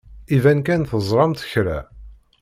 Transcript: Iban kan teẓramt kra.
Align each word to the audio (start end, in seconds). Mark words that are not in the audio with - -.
Iban 0.35 0.59
kan 0.67 0.81
teẓramt 0.89 1.45
kra. 1.51 1.79